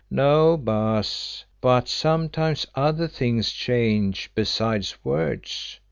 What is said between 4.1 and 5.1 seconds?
besides